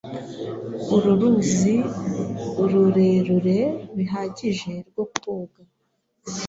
Uru 0.95 1.11
ruzi 1.19 1.75
rurerure 2.69 3.57
bihagije 3.95 4.73
rwo 4.89 5.03
koga. 5.17 5.61